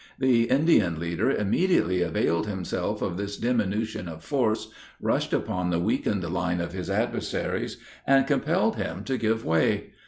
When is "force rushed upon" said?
4.23-5.69